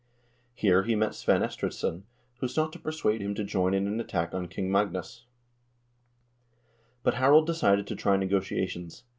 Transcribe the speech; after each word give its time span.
Here 0.55 0.81
he 0.81 0.95
met 0.95 1.13
Svein 1.13 1.43
Estridsson, 1.43 2.05
who 2.39 2.47
sought 2.47 2.73
to 2.73 2.79
persuade 2.79 3.21
him 3.21 3.35
to 3.35 3.43
join 3.43 3.75
in 3.75 3.85
an 3.85 3.99
attack 3.99 4.33
on 4.33 4.47
King 4.47 4.71
Magnus; 4.71 5.25
but 7.03 7.13
Harald 7.13 7.45
decided 7.45 7.85
to 7.85 7.95
try 7.95 8.17
negotia 8.17 8.65
tions. 8.67 9.03